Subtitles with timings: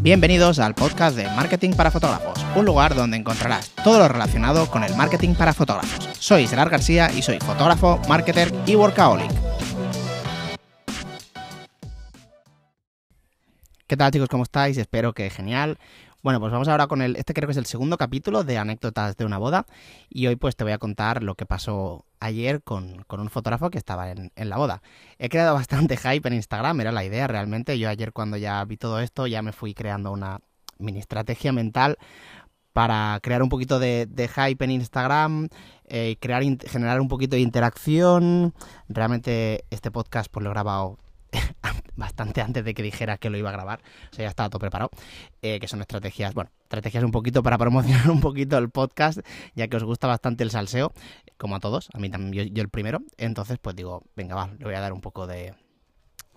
[0.00, 4.84] Bienvenidos al podcast de Marketing para Fotógrafos, un lugar donde encontrarás todo lo relacionado con
[4.84, 6.08] el marketing para fotógrafos.
[6.20, 9.28] Soy Gerard García y soy fotógrafo, marketer y workaholic.
[13.88, 14.28] ¿Qué tal chicos?
[14.28, 14.76] ¿Cómo estáis?
[14.78, 15.78] Espero que genial.
[16.20, 17.14] Bueno, pues vamos ahora con el.
[17.14, 19.66] Este creo que es el segundo capítulo de anécdotas de una boda.
[20.10, 23.78] Y hoy, pues te voy a contar lo que pasó ayer con, un fotógrafo que
[23.78, 24.82] estaba en, la boda.
[25.18, 27.78] He creado bastante hype en Instagram, era la idea realmente.
[27.78, 30.40] Yo ayer, cuando ya vi todo esto, ya me fui creando una
[30.78, 31.98] mini estrategia mental
[32.72, 35.48] para crear un poquito de, hype en Instagram,
[35.86, 38.54] eh, crear, generar un poquito de interacción.
[38.88, 40.98] Realmente este podcast pues lo he grabado
[41.98, 43.80] bastante antes de que dijera que lo iba a grabar,
[44.10, 44.90] o sea, ya estaba todo preparado,
[45.42, 49.18] eh, que son estrategias, bueno, estrategias un poquito para promocionar un poquito el podcast,
[49.54, 50.92] ya que os gusta bastante el salseo,
[51.36, 54.64] como a todos, a mí también, yo el primero, entonces pues digo, venga, va, le
[54.64, 55.54] voy a dar un poco de,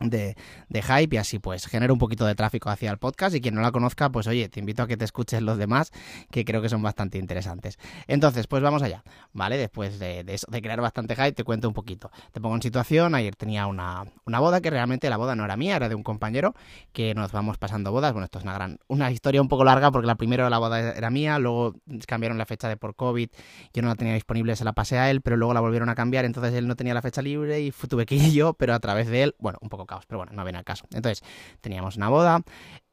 [0.01, 0.35] de,
[0.73, 3.35] hype y así pues genera un poquito de tráfico hacia el podcast.
[3.35, 5.91] Y quien no la conozca pues oye te invito a que te escuches los demás
[6.31, 7.77] que creo que son bastante interesantes.
[8.08, 11.73] Entonces pues vamos allá vale después de, eso de crear bastante hype te cuento un
[11.73, 12.11] poquito.
[12.31, 15.55] Te pongo en situación ayer tenía una, una, boda que realmente la boda no era
[15.58, 16.55] mía era de un compañero
[16.93, 18.13] que nos vamos pasando bodas.
[18.13, 20.93] Bueno esto es una gran una historia un poco larga porque la primera la boda
[20.93, 21.75] era mía luego
[22.08, 23.30] cambiaron la fecha de por covid
[23.73, 25.95] yo no la tenía disponible se la pasé a él pero luego la volvieron a
[25.95, 28.80] cambiar entonces él no tenía la fecha libre y tuve que ir yo pero a
[28.80, 30.86] través de él bueno un poco pero bueno, no viene al caso.
[30.94, 31.23] Entonces,
[31.61, 32.42] teníamos una boda,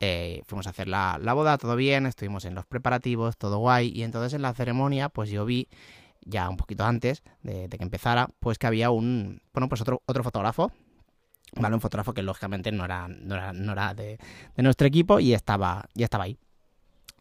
[0.01, 4.03] eh, fuimos a hacer la, boda, todo bien, estuvimos en los preparativos, todo guay, y
[4.03, 5.69] entonces en la ceremonia, pues yo vi,
[6.21, 10.23] ya un poquito antes de, que empezara, pues que había un, bueno, pues otro, otro
[10.23, 10.73] fotógrafo,
[11.57, 11.75] ¿vale?
[11.75, 14.19] Un fotógrafo que lógicamente no era, no era, no era de,
[14.57, 16.39] de, nuestro equipo y estaba, ya estaba ahí.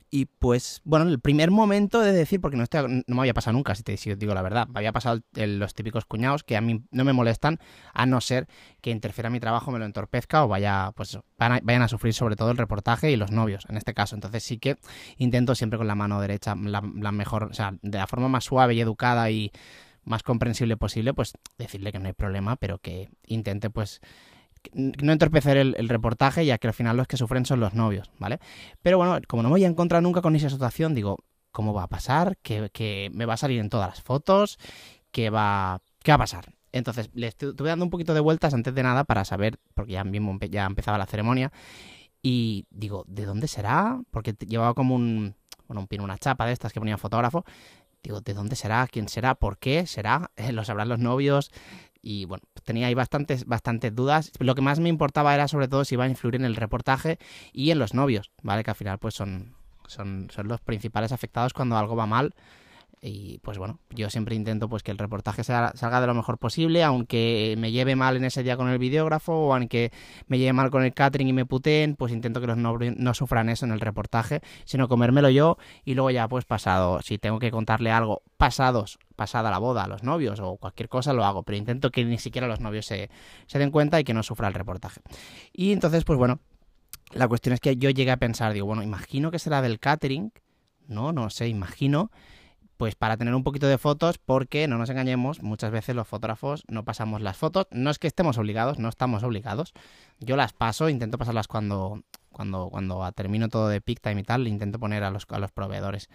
[0.09, 3.53] Y pues, bueno, el primer momento de decir, porque no, estoy, no me había pasado
[3.53, 6.61] nunca, si te si digo la verdad, me había pasado los típicos cuñados que a
[6.61, 7.59] mí no me molestan,
[7.93, 8.47] a no ser
[8.81, 12.51] que interfiera mi trabajo, me lo entorpezca o vaya, pues vayan a sufrir sobre todo
[12.51, 14.15] el reportaje y los novios, en este caso.
[14.15, 14.77] Entonces sí que
[15.17, 18.45] intento siempre con la mano derecha, la, la mejor, o sea, de la forma más
[18.45, 19.51] suave y educada y
[20.05, 23.99] más comprensible posible, pues decirle que no hay problema, pero que intente pues
[24.73, 28.39] no entorpecer el, reportaje, ya que al final los que sufren son los novios, ¿vale?
[28.81, 31.17] Pero bueno, como no me voy a encontrar nunca con esa situación, digo,
[31.51, 32.37] ¿cómo va a pasar?
[32.41, 34.59] ¿Que, me va a salir en todas las fotos?
[35.11, 36.53] ¿Qué va, qué va a pasar?
[36.71, 40.03] Entonces, le estuve dando un poquito de vueltas antes de nada para saber, porque ya
[40.03, 41.51] mismo ya empezaba la ceremonia,
[42.21, 44.01] y digo, ¿de dónde será?
[44.11, 45.35] Porque llevaba como un,
[45.67, 47.45] bueno, un pino, una chapa de estas que ponía fotógrafo.
[48.03, 48.87] Digo, ¿de dónde será?
[48.87, 49.35] ¿Quién será?
[49.35, 50.31] ¿Por qué será?
[50.51, 51.51] ¿Lo sabrán los novios?
[52.07, 54.31] Y bueno, tenía ahí bastantes, bastantes dudas.
[54.39, 57.19] Lo que más me importaba era sobre todo si iba a influir en el reportaje
[57.51, 58.63] y en los novios, ¿vale?
[58.63, 59.55] Que al final pues son,
[59.87, 62.33] son, son los principales afectados cuando algo va mal
[63.01, 66.83] y pues bueno, yo siempre intento pues que el reportaje salga de lo mejor posible,
[66.83, 69.91] aunque me lleve mal en ese día con el videógrafo o aunque
[70.27, 73.13] me lleve mal con el catering y me puteen, pues intento que los novios no
[73.13, 77.37] sufran eso en el reportaje, sino comérmelo yo y luego ya pues pasado, si tengo
[77.37, 81.43] que contarle algo pasados, pasada la boda a los novios o cualquier cosa lo hago,
[81.43, 83.11] pero intento que ni siquiera los novios se,
[83.45, 85.01] se den cuenta y que no sufra el reportaje.
[85.53, 86.39] Y entonces pues bueno,
[87.11, 90.31] la cuestión es que yo llegué a pensar, digo, bueno, imagino que será del catering,
[90.87, 92.09] no, no sé, imagino
[92.77, 96.63] pues para tener un poquito de fotos, porque no nos engañemos, muchas veces los fotógrafos
[96.67, 97.67] no pasamos las fotos.
[97.71, 99.73] No es que estemos obligados, no estamos obligados.
[100.19, 104.79] Yo las paso, intento pasarlas cuando, cuando, cuando termino todo de time y tal, intento
[104.79, 106.09] poner a los, a los proveedores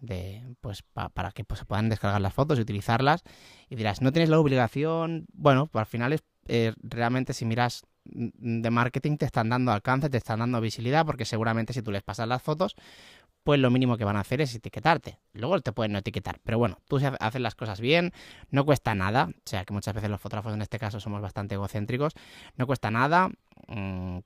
[0.00, 3.24] de pues para que pues, se puedan descargar las fotos y utilizarlas.
[3.68, 5.26] Y dirás, no tienes la obligación.
[5.32, 9.72] Bueno, pues al final es eh, realmente si miras mm, de marketing te están dando
[9.72, 12.76] alcance, te están dando visibilidad, porque seguramente si tú les pasas las fotos,
[13.44, 15.18] pues lo mínimo que van a hacer es etiquetarte.
[15.34, 16.40] Luego te pueden no etiquetar.
[16.42, 18.12] Pero bueno, tú haces las cosas bien,
[18.50, 19.28] no cuesta nada.
[19.30, 22.14] O sea, que muchas veces los fotógrafos en este caso somos bastante egocéntricos.
[22.56, 23.30] No cuesta nada.
[23.68, 24.18] Mm,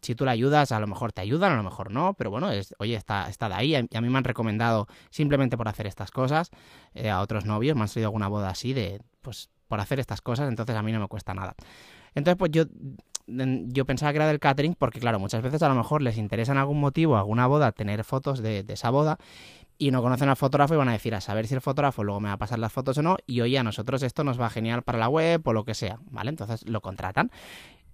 [0.00, 2.14] si tú le ayudas, a lo mejor te ayudan, a lo mejor no.
[2.14, 2.48] Pero bueno,
[2.78, 3.74] oye, está, está de ahí.
[3.90, 6.50] Y a mí me han recomendado simplemente por hacer estas cosas
[6.94, 7.76] eh, a otros novios.
[7.76, 10.48] Me han salido alguna boda así de, pues, por hacer estas cosas.
[10.48, 11.54] Entonces a mí no me cuesta nada.
[12.14, 12.64] Entonces, pues yo
[13.26, 16.52] yo pensaba que era del catering porque, claro, muchas veces a lo mejor les interesa
[16.52, 19.18] en algún motivo, alguna boda, tener fotos de, esa boda
[19.78, 22.20] y no conocen al fotógrafo y van a decir a saber si el fotógrafo luego
[22.20, 24.50] me va a pasar las fotos o no y oye, a nosotros esto nos va
[24.50, 26.30] genial para la web o lo que sea, ¿vale?
[26.30, 27.30] Entonces lo contratan.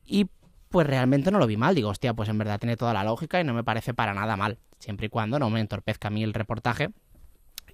[0.05, 0.29] Y
[0.69, 3.41] pues realmente no lo vi mal, digo, hostia, pues en verdad tiene toda la lógica
[3.41, 6.23] y no me parece para nada mal, siempre y cuando no me entorpezca a mí
[6.23, 6.91] el reportaje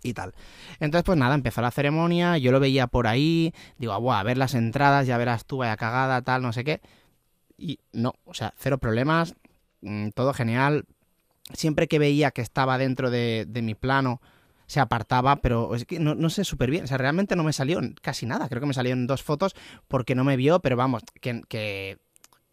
[0.03, 0.35] y tal.
[0.81, 4.55] Entonces, pues nada, empezó la ceremonia, yo lo veía por ahí, digo, a ver las
[4.55, 6.81] entradas, ya verás tú, vaya cagada, tal, no sé qué.
[7.59, 9.35] Y no, o sea, cero problemas,
[9.81, 10.85] mm, todo genial.
[11.53, 14.21] Siempre que veía que estaba dentro de, mi plano,
[14.67, 16.85] se apartaba, pero es que no, sé súper bien.
[16.85, 18.49] O sea, realmente no me salió casi nada.
[18.49, 19.55] Creo que me salieron dos fotos
[19.89, 21.99] porque no me vio, pero vamos, que, que,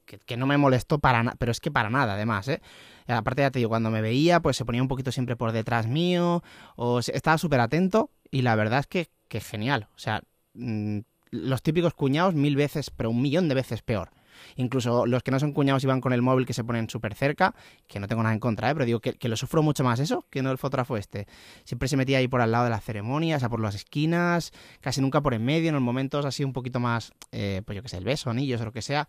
[0.05, 2.61] que, no me molestó para nada, pero es que para nada además, ¿eh?
[3.07, 5.87] Aparte ya te digo, cuando me veía, pues se ponía un poquito siempre por detrás
[5.87, 6.43] mío,
[6.75, 9.87] o estaba súper atento, y la verdad es que, que genial.
[9.95, 10.21] O sea,
[10.53, 10.99] mm,
[11.31, 14.11] los típicos cuñados mil veces, pero un millón de veces peor.
[14.55, 17.55] Incluso los que no son cuñados iban con el móvil que se ponen súper cerca,
[17.87, 18.73] que no tengo nada en contra, ¿eh?
[18.73, 21.27] pero digo que, lo sufro mucho más eso que no el fotógrafo este.
[21.63, 24.51] Siempre se metía ahí por al lado de la ceremonia, o sea, por las esquinas,
[24.81, 27.81] casi nunca por en medio, en los momentos así un poquito más, eh, pues yo
[27.81, 29.07] que sé, el beso, anillos o lo que sea,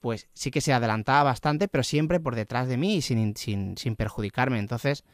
[0.00, 3.76] pues sí que se adelantaba bastante, pero siempre por detrás de mí y sin, sin,
[3.76, 4.58] sin perjudicarme.
[4.58, 5.04] Entonces,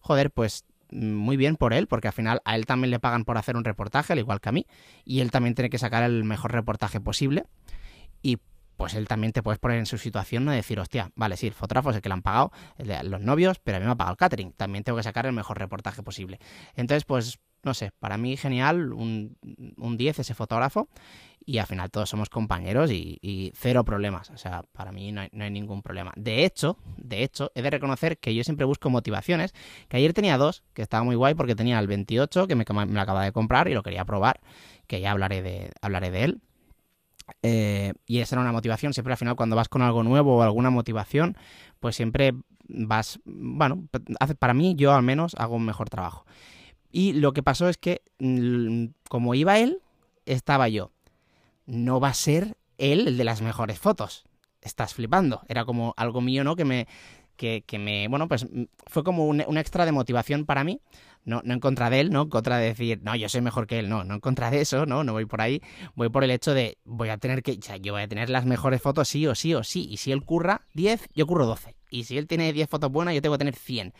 [0.00, 3.38] joder, pues muy bien por él, porque al final a él también le pagan por
[3.38, 4.66] hacer un reportaje, al igual que a mí,
[5.04, 7.44] y él también tiene que sacar el mejor reportaje posible.
[8.22, 8.38] Y
[8.76, 11.54] pues él también te puedes poner en su situación, no decir, hostia, vale, sí, el
[11.54, 12.52] fotógrafo es el que le han pagado,
[13.04, 15.32] los novios, pero a mí me ha pagado el catering, también tengo que sacar el
[15.32, 16.38] mejor reportaje posible.
[16.74, 19.38] Entonces, pues, no sé, para mí genial, un,
[19.78, 20.88] un 10 ese fotógrafo,
[21.46, 25.50] y al final todos somos compañeros y, cero problemas, o sea, para mí no hay,
[25.50, 26.12] ningún problema.
[26.16, 29.52] De hecho, de hecho, he de reconocer que yo siempre busco motivaciones,
[29.88, 33.00] que ayer tenía dos, que estaba muy guay porque tenía el 28, que me, me
[33.00, 34.40] acaba de comprar y lo quería probar,
[34.86, 36.40] que ya hablaré de, hablaré de él
[37.42, 38.92] eh, y esa era una motivación.
[38.92, 41.36] Siempre al final, cuando vas con algo nuevo o alguna motivación,
[41.80, 42.34] pues siempre
[42.68, 43.20] vas.
[43.24, 43.88] Bueno,
[44.38, 46.24] para mí, yo al menos hago un mejor trabajo.
[46.90, 49.80] Y lo que pasó es que, mm, como iba él,
[50.26, 50.92] estaba yo.
[51.66, 54.24] No va a ser él el de las mejores fotos.
[54.60, 55.42] Estás flipando.
[55.48, 56.56] Era como algo mío, ¿no?
[56.56, 56.86] Que me.
[57.36, 58.08] Que, me.
[58.08, 60.80] Bueno, pues mm, fue como un, un extra de motivación para mí
[61.24, 62.22] no, no en contra de él, ¿no?
[62.22, 64.60] En contra de decir, no, yo soy mejor que él, no, no en contra de
[64.60, 65.04] eso, ¿no?
[65.04, 65.62] No voy por ahí,
[65.94, 68.30] voy por el hecho de, voy a tener que, o sea, yo voy a tener
[68.30, 71.46] las mejores fotos sí o sí o sí, y si él curra 10, yo curro
[71.46, 73.94] 12, y si él tiene 10 fotos buenas, yo tengo que tener 100.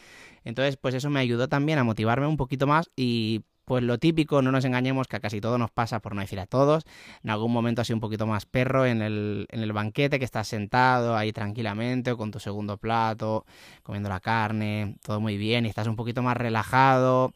[0.45, 4.43] Entonces, pues eso me ayudó también a motivarme un poquito más y pues lo típico,
[4.43, 6.85] no nos engañemos, que a casi todo nos pasa, por no decir a todos.
[7.23, 10.49] En algún momento así un poquito más perro en el, en el banquete, que estás
[10.49, 13.47] sentado ahí tranquilamente o con tu segundo plato,
[13.83, 17.33] comiendo la carne, todo muy bien y estás un poquito más relajado.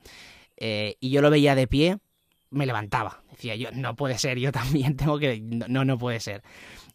[0.56, 1.98] Eh, y yo lo veía de pie,
[2.50, 3.22] me levantaba.
[3.30, 5.40] Decía yo, no puede ser, yo también tengo que...
[5.40, 6.42] No, no puede ser.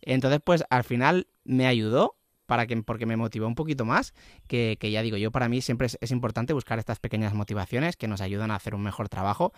[0.02, 2.18] Entonces, pues al final me ayudó
[2.54, 4.14] para que, porque me motivó un poquito más,
[4.46, 8.22] que, ya digo, yo para mí siempre es, importante buscar estas pequeñas motivaciones que nos
[8.22, 9.54] ayudan a hacer un mejor trabajo.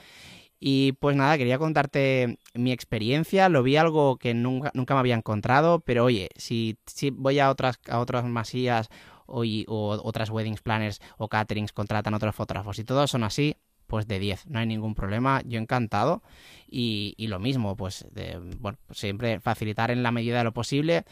[0.62, 5.16] Y pues nada, quería contarte mi experiencia, lo vi algo que nunca, nunca me había
[5.16, 8.88] encontrado, pero oye, si, si voy a otras, a otras masías
[9.26, 13.58] o, o otras weddings planners o caterings contratan otros fotógrafos y todos son así,
[13.88, 16.24] pues de 10, no hay ningún problema, yo encantado.
[16.66, 20.54] Y, y lo mismo, pues, de, bueno, pues siempre facilitar en la medida de lo
[20.54, 21.04] posible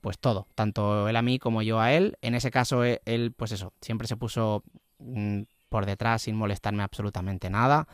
[0.00, 2.16] pues todo, tanto él a mí como yo a él.
[2.22, 4.64] En ese caso, e, él, pues eso, siempre se puso
[4.98, 7.86] mm, por detrás sin molestarme absolutamente nada.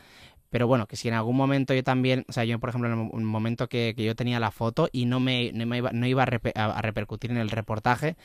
[0.50, 3.10] Pero bueno, que si en algún momento yo también, o sea, yo por ejemplo en
[3.12, 7.36] un momento que, yo tenía la foto y no me, no iba, a, repercutir en
[7.36, 8.16] el reportaje,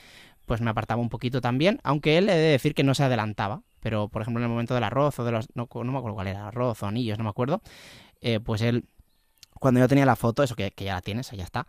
[0.45, 3.63] pues me apartaba un poquito también, aunque él he de decir que no se adelantaba.
[3.81, 6.15] Pero por ejemplo en el momento del arroz o de los, no, no me acuerdo
[6.15, 7.61] cuál era, arroz o anillos, no me acuerdo,
[8.21, 8.85] eh, pues él,
[9.59, 11.67] cuando yo tenía la foto, eso que, que ya la tienes, ya está,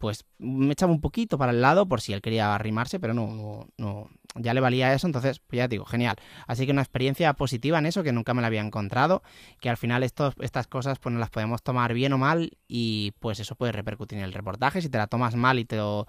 [0.00, 3.68] pues me echaba un poquito para el lado por si él quería arrimarse, pero no,
[3.76, 6.16] no, ya le valía eso, entonces, pues ya digo, genial.
[6.46, 9.22] Así que una experiencia positiva en eso que nunca me la había encontrado,
[9.60, 13.40] que al final estas cosas pues no las podemos tomar bien o mal y pues
[13.40, 16.06] eso puede repercutir en el reportaje, si te la tomas mal y te lo,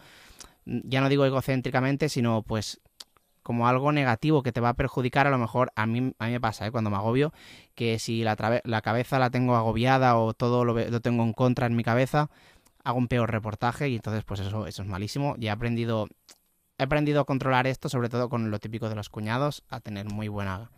[0.64, 2.80] ya no digo egocéntricamente, sino pues
[3.44, 6.32] como algo negativo que te va a perjudicar, a lo mejor a mí, a mí
[6.32, 6.72] me pasa, ¿eh?
[6.72, 7.34] cuando me agobio,
[7.76, 11.68] que si la, la cabeza la tengo agobiada o todo lo, lo tengo en contra
[11.68, 12.30] en mi cabeza,
[12.84, 15.36] hago un peor reportaje y entonces pues eso, eso es malísimo.
[15.38, 16.08] Y he aprendido,
[16.78, 20.08] he aprendido a controlar esto, sobre todo con lo típico de los cuñados, a tener
[20.08, 20.72] muy buena,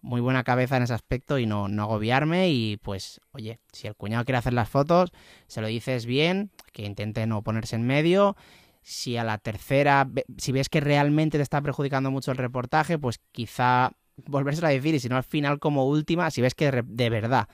[0.00, 3.94] muy buena cabeza en ese aspecto y no, no agobiarme y pues, oye, si el
[3.94, 5.12] cuñado quiere hacer las fotos,
[5.46, 8.36] se lo dices bien, que intente no ponerse en medio.
[8.82, 13.18] Si a la tercera, si ves que realmente te está perjudicando mucho el reportaje, pues
[13.32, 17.10] quizá volvérselo a decir y si no al final como última, si ves que de
[17.10, 17.48] verdad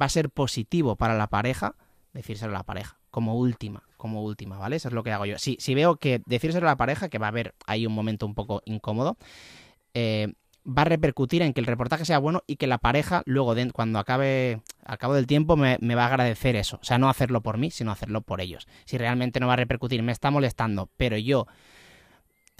[0.00, 1.74] va a ser positivo para la pareja,
[2.14, 4.76] decírselo a la pareja como última, como última, ¿vale?
[4.76, 5.38] Eso es lo que hago yo.
[5.38, 8.26] Si, si veo que decírselo a la pareja, que va a haber ahí un momento
[8.26, 9.18] un poco incómodo,
[9.92, 10.32] eh,
[10.66, 13.98] va a repercutir en que el reportaje sea bueno y que la pareja luego, cuando
[13.98, 16.78] acabe al cabo del tiempo, me, va a agradecer eso.
[16.80, 18.66] O sea, no hacerlo por mí, sino hacerlo por ellos.
[18.84, 21.46] Si realmente no va a repercutir, me está molestando, pero yo,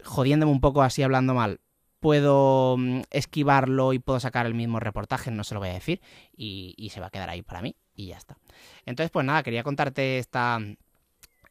[0.04, 1.60] jodiéndome un poco así, hablando mal,
[2.04, 6.02] puedo mm, esquivarlo y puedo sacar el mismo reportaje, no se lo voy a decir,
[6.36, 8.36] y, se va a quedar ahí para mí y ya está.
[8.84, 10.58] Entonces, pues nada, quería contarte esta,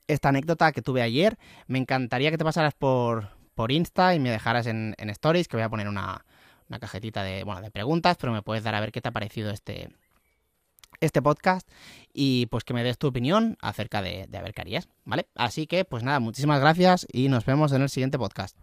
[0.08, 1.40] esta anécdota que tuve ayer.
[1.66, 5.58] Me encantaría que te pasaras por, por Insta y me dejaras en, en Stories, que
[5.58, 6.24] voy a poner una,
[6.70, 9.12] una cajetita de, bueno, de preguntas, pero me puedes dar a ver qué te ha
[9.12, 9.90] parecido este,
[11.00, 11.68] este podcast
[12.14, 15.26] y pues que me des tu opinión acerca de, de a ver qué harías, ¿vale?
[15.34, 18.56] Así que pues nada, muchísimas gracias y nos vemos en el siguiente podcast.